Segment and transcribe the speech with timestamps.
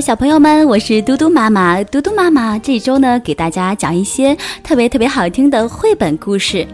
[0.00, 1.82] 小朋友们，我是嘟嘟妈妈。
[1.84, 6.66] 嘟嘟妈妈这周呢，给大家讲一些特别特别好听的绘本故事。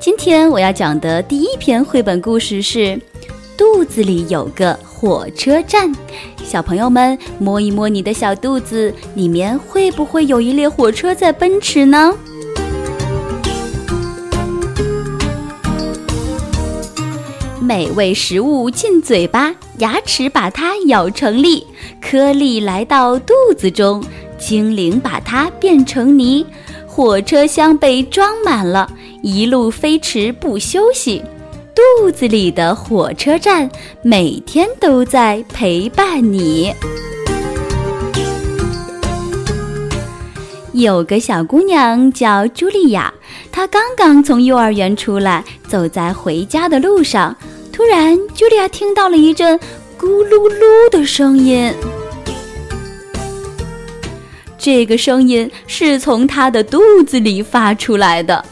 [0.00, 2.78] 今天我要讲的第一篇绘本故事是
[3.56, 5.88] 《肚子里有个火车站》。
[6.42, 12.12] 小朋友们，摸一摸你的小肚子，里面会不会有一列火车在奔驰呢？
[17.60, 21.64] 美味食物进嘴巴，牙齿把它咬成粒，
[22.02, 24.04] 颗粒来到肚子中，
[24.38, 26.44] 精灵把它变成泥。
[26.86, 28.90] 火车厢被装满了，
[29.22, 31.22] 一路飞驰不休息。
[31.74, 33.70] 肚子里的火车站，
[34.02, 36.74] 每天都在陪伴你。
[40.72, 43.12] 有个小姑娘叫茱莉亚，
[43.50, 47.34] 她刚刚从幼儿园出来，走在回家的路上。
[47.72, 49.58] 突然，茱莉亚听到了一阵
[50.02, 51.72] 咕噜噜的声音。
[54.58, 58.44] 这个声音是从他的肚子里发出来的。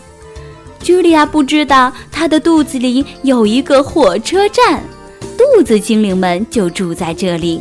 [0.81, 4.81] 茱莉亚不知道他的肚子里有一个火车站，
[5.37, 7.61] 肚子精灵们就住在这里。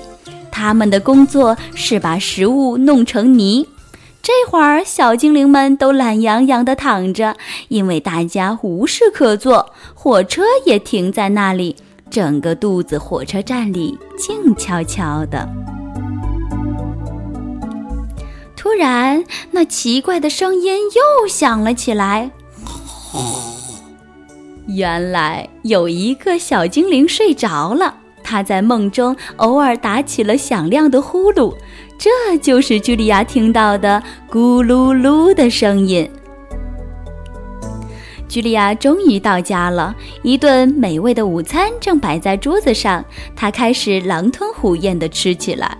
[0.52, 3.68] 他们的工作是把食物弄成泥。
[4.22, 7.36] 这会儿，小精灵们都懒洋洋地躺着，
[7.70, 11.76] 因为大家无事可做，火车也停在那里，
[12.10, 15.48] 整个肚子火车站里静悄悄的。
[18.56, 22.32] 突然，那奇怪的声音又响了起来。
[24.68, 31.56] 原来有一个小精灵睡着了，他在梦中偶尔打起了响亮的呼噜。
[31.98, 36.10] 这就是茱莉亚听到的咕噜噜的声音。
[38.30, 43.04] 茱莉亚终于到家了，一顿美味的午餐正摆在桌子上，
[43.36, 45.76] 她开始狼吞虎咽地吃起来。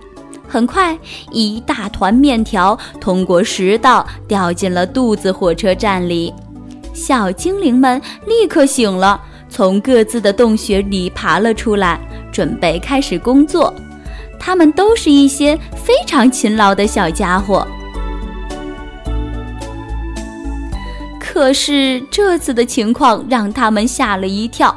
[0.48, 0.98] 很快，
[1.30, 6.34] 一大团面条通过食道掉进了肚子火车站里，
[6.92, 12.00] 小精灵们立刻醒了，从各自的洞穴里爬了出来，
[12.32, 13.72] 准备开始工作。
[14.40, 17.64] 他们都是一些非常勤劳的小家伙，
[21.40, 24.76] 可是这次的情况让他们吓了一跳，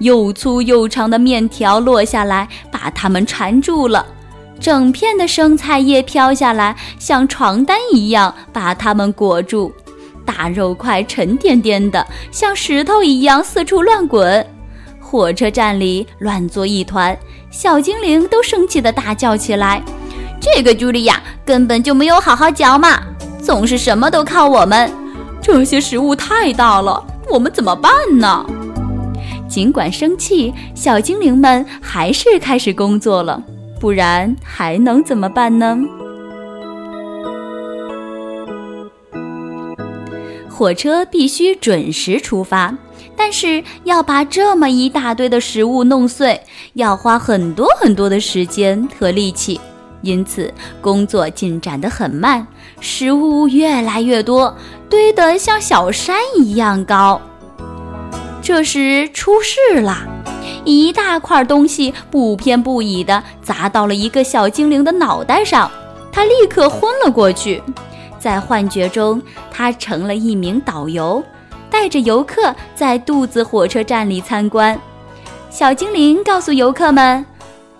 [0.00, 4.04] 又粗又长的面条落下来，把他们缠住了；
[4.58, 9.70] 整片的生菜叶飘下来，像床单一样把他们裹住；
[10.26, 14.44] 大肉块沉甸甸的，像石头一样四处乱滚。
[14.98, 17.16] 火车站里乱作一团，
[17.52, 19.80] 小精灵都生气地大叫起来
[20.42, 23.00] ：“这个茱莉亚根本就没有好好嚼嘛，
[23.40, 24.92] 总是什么都靠我们。
[25.42, 28.44] 这些食物太大了，我们怎么办呢？”
[29.48, 33.42] 尽管生气，小精灵们还是开始工作了，
[33.80, 35.78] 不然还能怎么办呢？
[40.48, 42.76] 火车必须准时出发。
[43.16, 46.40] 但是要把这么一大堆的食物弄碎，
[46.72, 49.60] 要花很多很多的时间和力气，
[50.02, 52.46] 因此工作进展得很慢，
[52.80, 54.56] 食物越来越多，
[54.88, 57.20] 堆得像小山一样高。
[58.42, 59.98] 这时出事了，
[60.64, 65.70] 一大块东西不偏不倚地砸到了一个小精灵的脑袋上，
[66.10, 67.62] 他立刻昏了过去。
[68.18, 71.22] 在幻觉中，他成了一名导游。
[71.70, 74.76] 带着游客在肚子火车站里参观，
[75.50, 77.24] 小精灵告诉游客们：“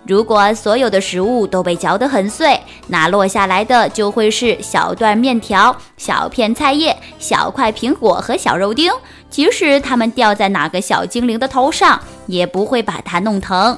[0.05, 8.91] 如果所有的食物都被嚼得很碎，那落下来的就会是小段面条、小片菜叶、小块苹果和小肉丁。
[9.29, 13.77] 即使它们掉在哪个小精灵的头上，也不会把它弄疼。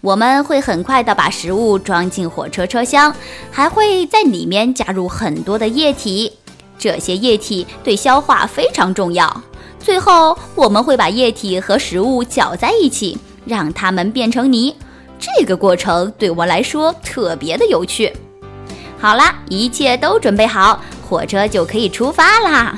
[0.00, 3.14] 我们会很快地把食物装进火车车厢，
[3.50, 6.32] 还会在里面加入很多的液体。”
[6.78, 9.42] 这些液体对消化非常重要。
[9.78, 14.74] 最后，我们会把液体和食物搅在一起，让它们变成泥。
[15.22, 18.12] 这个过程对我来说特别的有趣。
[18.98, 22.76] 好啦，一切都准备好，火车就可以出发啦！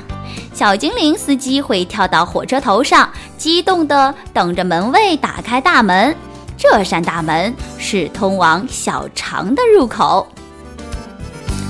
[0.53, 6.15] 小精灵司机会跳到火车头上，激动地等着门卫打开大门。
[6.55, 10.27] 这扇大门是通往小肠的入口。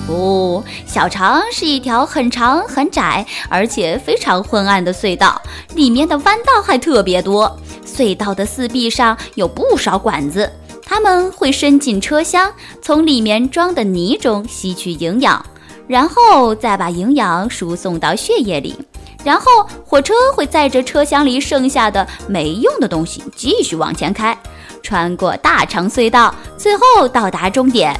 [0.07, 5.41] 哦，小肠是一条很长很窄，而且非常昏暗的隧道，
[5.73, 7.57] 里面的弯道还特别多。
[7.83, 10.51] 隧道的四壁上有不少管子，
[10.85, 15.43] 它们会伸进车厢，从里面装的泥中吸取营养，
[15.87, 18.77] 然后再把营养输送到血液里。
[19.23, 19.45] 然后
[19.83, 24.37] 火车会载着车厢里剩下的没用的东西继续往前开，
[24.83, 27.99] 穿过大长隧道，最后到达终点。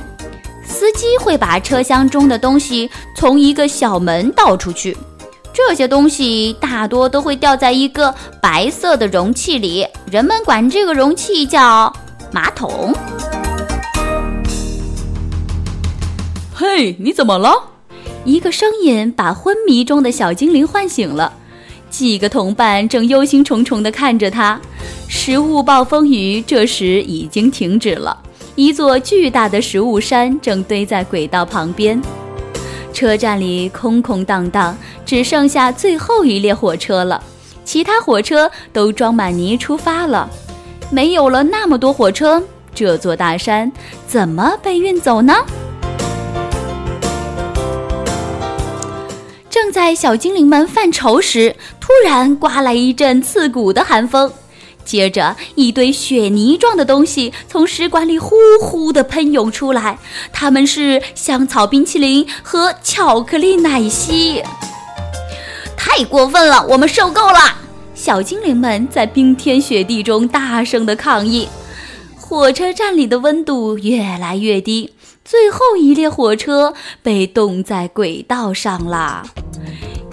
[0.63, 4.95] 司机会把车厢中的东西从一个小门倒出去，
[5.51, 11.91] 这些东西大多都会掉在一个白色的容器里，人们管这个容器叫
[12.35, 12.93] 马桶。
[16.53, 17.49] 嘿，你怎么了？
[18.25, 21.31] 一个声音把昏迷中的小精灵唤醒了，
[21.89, 24.59] 几个同伴正忧心忡忡地看着他。
[25.07, 28.17] 食物暴风雨这时已经停止了，
[28.55, 32.01] 一座巨大的食物山正堆在轨道旁边。
[32.91, 37.23] 车站里空空荡荡，只剩下最后一列火车了，
[37.63, 40.29] 其他火车都装满泥出发了。
[40.91, 42.41] 没有了那么多火车，
[42.73, 43.71] 这座大山
[44.07, 45.33] 怎么被运走呢？
[49.49, 54.31] 正在小精灵们犯愁时，突然刮来一阵刺骨的寒风，
[54.83, 59.97] 接着一堆雪泥状的东西从食管里呼呼地喷涌出来，
[60.31, 64.43] 它们是香草冰淇淋和巧克力奶昔。
[65.77, 67.39] 太过分了，我们受够了！
[68.05, 71.49] 小精灵们在冰天雪地中大声地抗议。
[72.15, 74.93] 火车站里的温度越来越低，
[75.23, 76.71] 最后一列火车
[77.01, 79.23] 被冻在轨道上了。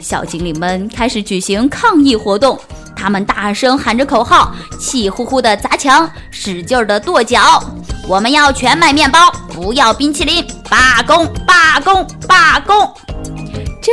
[0.00, 2.58] 小精灵们开始举行抗议活动，
[2.96, 7.62] 他们大声喊着口号，气呼呼地砸墙，使劲地跺脚。
[8.08, 10.42] 我们要全麦面包，不要冰淇淋！
[10.70, 11.30] 罢工！
[11.46, 12.06] 罢工！
[12.26, 12.90] 罢工！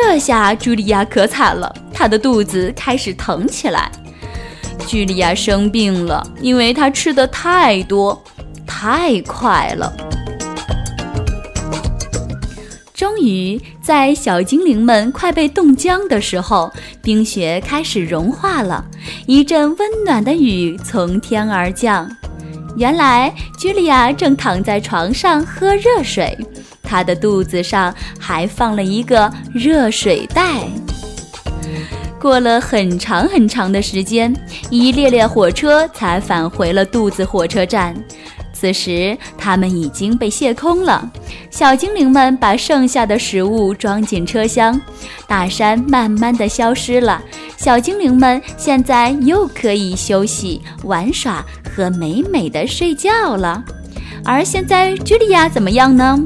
[0.01, 3.91] 这下茱莉亚可惨了，她的肚子开始疼起来。
[4.87, 8.23] 茱莉亚生病了，因为她吃的太多，
[8.65, 9.93] 太快了。
[12.93, 16.71] 终于，在小精灵们快被冻僵的时候，
[17.03, 18.83] 冰雪开始融化了，
[19.27, 22.09] 一阵温暖的雨从天而降。
[22.77, 26.37] 原来，茱莉亚正躺在床上喝热水，
[26.89, 30.63] 她的肚子上还放了一个热水袋。
[32.19, 34.35] 过了很长很长的时间，
[34.71, 37.95] 一列列火车才返回了肚子火车站。
[38.51, 41.09] 此时，它们已经被卸空了。
[41.49, 44.81] 小精灵们把剩下的食物装进车厢，
[45.27, 47.21] 大山慢慢的消失了。
[47.55, 53.63] 小精灵们现在又可以休息、玩耍和美美的睡觉了。
[54.25, 56.19] 而现在，茱莉亚怎么样呢？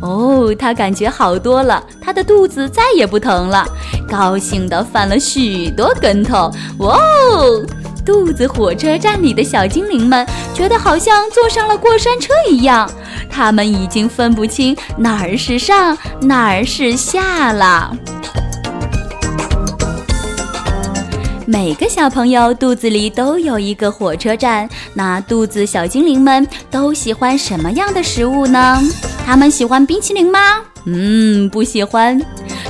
[0.00, 3.66] 哦，他感觉好多了，他的肚子再也不疼了，
[4.08, 6.50] 高兴地翻了许多跟头。
[6.78, 7.64] 哇哦！
[8.04, 12.90] 肚子火车站里的小精灵们觉得好像坐上了过山车一样，
[13.30, 17.96] 他们已经分不清哪儿是上，哪儿是下了。
[21.54, 28.82] 每个小朋友肚子里都有一个火车站，那肚子小精灵们都喜欢什么样的食物呢？
[29.24, 30.40] 他们喜欢冰淇淋吗？
[30.84, 32.20] 嗯，不喜欢。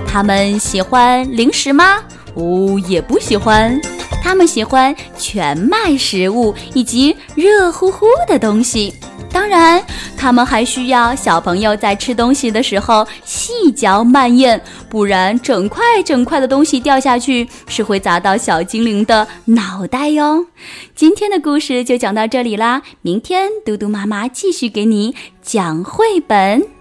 [0.06, 1.96] 他们喜欢零食吗？
[2.34, 3.80] 哦，也不喜欢。
[4.22, 8.92] 他们喜欢全麦食物以及热乎乎的东西，
[9.32, 9.82] 当然，
[10.14, 14.60] 他们还需要小朋友在吃东西的时候细嚼慢咽，
[14.94, 20.46] 不然整块整块的东西掉下去是会砸到小精灵的脑袋哟。
[20.94, 26.73] 今天的故事就讲到这里啦，明天嘟嘟妈妈继续给你讲绘本。